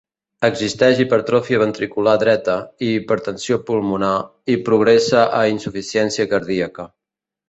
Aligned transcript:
Existeix 0.47 0.99
hipertròfia 1.01 1.57
ventricular 1.63 2.15
dreta 2.23 2.55
i 2.87 2.89
hipertensió 2.93 3.59
pulmonar 3.67 4.13
i 4.55 4.55
progressa 4.71 5.27
a 5.41 5.43
insuficiència 5.51 6.27
cardíaca. 6.33 6.87